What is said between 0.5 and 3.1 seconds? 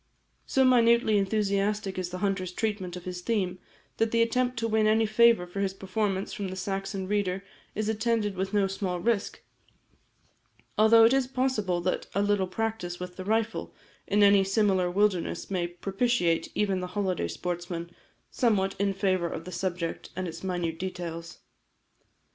minutely enthusiastic is the hunter's treatment of